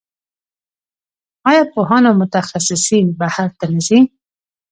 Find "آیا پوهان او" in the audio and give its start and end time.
1.49-2.13